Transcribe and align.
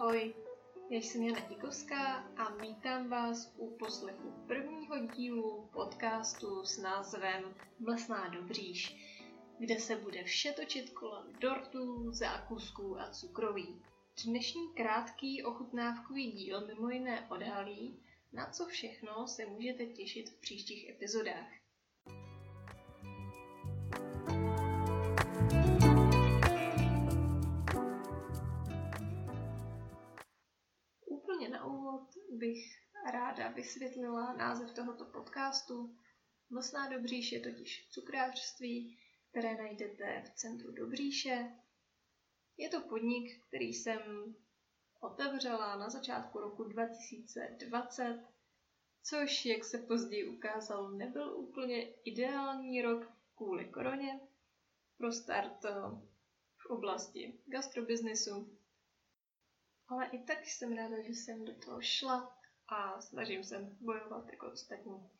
Ahoj, 0.00 0.34
já 0.90 0.98
jsem 0.98 1.22
Jana 1.22 1.48
Díkovská 1.48 2.14
a 2.36 2.54
vítám 2.54 3.08
vás 3.08 3.54
u 3.56 3.76
poslechu 3.76 4.44
prvního 4.46 5.06
dílu 5.06 5.68
podcastu 5.72 6.64
s 6.64 6.78
názvem 6.78 7.54
Mlsná 7.78 8.28
Dobříž, 8.28 8.96
kde 9.58 9.80
se 9.80 9.96
bude 9.96 10.24
vše 10.24 10.52
točit 10.52 10.90
kolem 10.90 11.32
dortů, 11.40 12.12
zákusků 12.12 13.00
a 13.00 13.10
cukroví. 13.10 13.82
Dnešní 14.24 14.74
krátký 14.74 15.42
ochutnávkový 15.42 16.32
díl 16.32 16.66
mimo 16.66 16.90
jiné 16.90 17.28
odhalí, 17.30 18.02
na 18.32 18.50
co 18.50 18.66
všechno 18.66 19.28
se 19.28 19.46
můžete 19.46 19.86
těšit 19.86 20.30
v 20.30 20.40
příštích 20.40 20.88
epizodách. 20.88 21.52
Bych 32.30 32.64
ráda 33.12 33.48
vysvětlila 33.48 34.32
název 34.32 34.70
tohoto 34.72 35.04
podcastu. 35.04 35.96
Mlsná 36.50 36.88
Dobříš 36.88 37.32
je 37.32 37.40
totiž 37.40 37.88
cukrářství, 37.90 38.98
které 39.30 39.54
najdete 39.54 40.22
v 40.26 40.30
centru 40.30 40.72
Dobříše. 40.72 41.52
Je 42.56 42.68
to 42.68 42.80
podnik, 42.80 43.46
který 43.48 43.74
jsem 43.74 44.34
otevřela 45.00 45.76
na 45.76 45.90
začátku 45.90 46.40
roku 46.40 46.64
2020, 46.64 48.24
což, 49.02 49.44
jak 49.44 49.64
se 49.64 49.78
později 49.78 50.28
ukázalo, 50.28 50.90
nebyl 50.90 51.36
úplně 51.36 51.94
ideální 52.04 52.82
rok 52.82 53.12
kvůli 53.36 53.64
koroně 53.64 54.20
pro 54.98 55.12
start 55.12 55.64
v 56.56 56.66
oblasti 56.66 57.40
gastrobiznesu. 57.46 58.59
Ale 59.90 60.06
i 60.06 60.18
tak 60.18 60.46
jsem 60.46 60.76
ráda, 60.76 61.02
že 61.02 61.08
jsem 61.08 61.44
do 61.44 61.54
toho 61.54 61.82
šla 61.82 62.38
a 62.68 63.00
snažím 63.00 63.44
se 63.44 63.76
bojovat 63.80 64.28
jako 64.28 64.52
ostatní. 64.52 65.10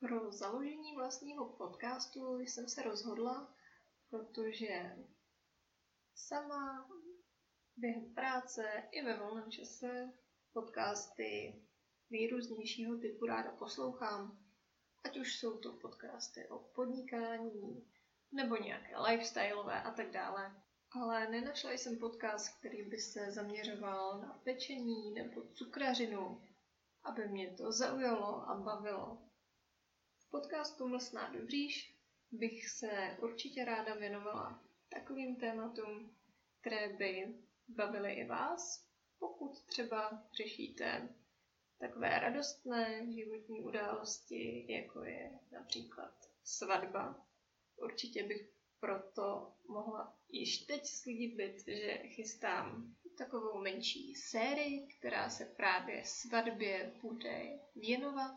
Pro 0.00 0.32
založení 0.32 0.94
vlastního 0.96 1.48
podcastu 1.48 2.38
jsem 2.38 2.68
se 2.68 2.82
rozhodla, 2.82 3.54
protože 4.10 4.96
sama 6.14 6.88
během 7.76 8.14
práce 8.14 8.88
i 8.90 9.02
ve 9.02 9.16
volném 9.16 9.50
čase 9.50 10.12
podcasty 10.52 11.62
nejrůznějšího 12.10 12.98
typu 12.98 13.26
ráda 13.26 13.50
poslouchám. 13.50 14.38
Ať 15.04 15.18
už 15.18 15.38
jsou 15.38 15.58
to 15.58 15.72
podcasty 15.72 16.48
o 16.48 16.58
podnikání, 16.58 17.90
nebo 18.32 18.56
nějaké 18.56 18.98
lifestyleové 18.98 19.82
a 19.82 19.90
tak 19.90 20.10
dále 20.10 20.62
ale 20.94 21.28
nenašla 21.28 21.72
jsem 21.72 21.98
podcast, 21.98 22.58
který 22.58 22.82
by 22.82 22.98
se 22.98 23.30
zaměřoval 23.30 24.20
na 24.20 24.40
pečení 24.44 25.14
nebo 25.14 25.42
cukrařinu, 25.42 26.48
aby 27.04 27.28
mě 27.28 27.50
to 27.50 27.72
zaujalo 27.72 28.50
a 28.50 28.54
bavilo. 28.54 29.18
V 30.18 30.30
podcastu 30.30 30.88
Mlsná 30.88 31.28
dobříž 31.28 31.96
bych 32.32 32.68
se 32.68 33.16
určitě 33.22 33.64
ráda 33.64 33.94
věnovala 33.94 34.62
takovým 34.88 35.36
tématům, 35.36 36.16
které 36.60 36.88
by 36.88 37.34
bavily 37.68 38.12
i 38.12 38.26
vás, 38.26 38.86
pokud 39.18 39.64
třeba 39.66 40.22
řešíte 40.36 41.08
takové 41.78 42.18
radostné 42.18 43.12
životní 43.12 43.60
události, 43.62 44.72
jako 44.72 45.04
je 45.04 45.30
například 45.52 46.14
svatba. 46.44 47.26
Určitě 47.76 48.22
bych 48.22 48.61
proto 48.82 49.52
mohla 49.68 50.16
již 50.28 50.58
teď 50.58 50.86
slíbit, 50.86 51.64
že 51.66 51.98
chystám 52.08 52.94
takovou 53.18 53.60
menší 53.60 54.14
sérii, 54.14 54.86
která 54.98 55.30
se 55.30 55.44
právě 55.44 56.02
svatbě 56.04 56.92
bude 57.02 57.58
věnovat. 57.76 58.34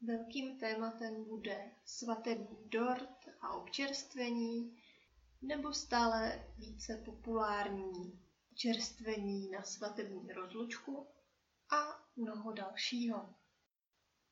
Velkým 0.00 0.58
tématem 0.58 1.24
bude 1.24 1.70
svatební 1.84 2.68
dort 2.68 3.28
a 3.40 3.52
občerstvení, 3.56 4.82
nebo 5.42 5.72
stále 5.72 6.48
více 6.58 7.02
populární 7.04 8.20
čerstvení 8.54 9.50
na 9.50 9.62
svatební 9.62 10.32
rozlučku 10.32 11.06
a 11.70 12.02
mnoho 12.16 12.52
dalšího. 12.52 13.34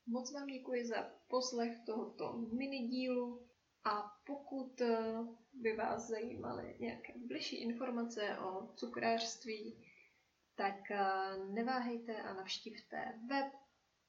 Moc 0.06 0.32
vám 0.32 0.46
děkuji 0.46 0.86
za 0.86 1.10
poslech 1.28 1.78
tohoto 1.86 2.32
minidílu 2.32 3.46
a 3.84 4.02
pokud 4.26 4.80
eh, 4.80 5.14
by 5.62 5.76
vás 5.76 6.08
zajímaly 6.08 6.76
nějaké 6.78 7.12
bližší 7.26 7.56
informace 7.56 8.38
o 8.38 8.68
cukrářství, 8.76 9.84
tak 10.54 10.90
eh, 10.90 11.04
neváhejte 11.50 12.22
a 12.22 12.34
navštivte 12.34 13.20
web 13.28 13.52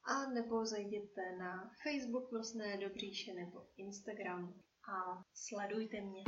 a 0.03 0.29
nebo 0.29 0.65
zajděte 0.65 1.21
na 1.39 1.71
Facebook 1.83 2.31
Mlsné 2.31 2.77
Dobříše 2.77 3.33
nebo 3.33 3.65
Instagram 3.77 4.53
a 4.93 5.23
sledujte 5.33 6.01
mě. 6.01 6.23